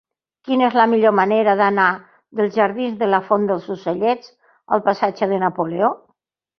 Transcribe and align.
Quina 0.47 0.63
és 0.69 0.77
la 0.79 0.85
millor 0.93 1.13
manera 1.19 1.53
d'anar 1.59 1.85
dels 2.41 2.55
jardins 2.57 2.97
de 3.05 3.13
la 3.13 3.23
Font 3.31 3.47
dels 3.55 3.71
Ocellets 3.79 4.35
al 4.75 4.87
passatge 4.91 5.33
de 5.37 5.45
Napoleó? 5.49 5.97